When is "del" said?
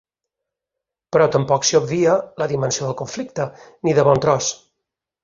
2.87-2.97